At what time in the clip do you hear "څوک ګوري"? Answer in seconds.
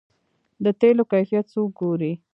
1.53-2.13